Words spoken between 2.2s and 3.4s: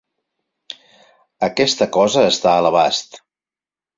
està a l'abast.